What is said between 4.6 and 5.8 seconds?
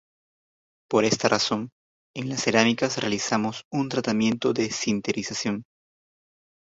sinterización.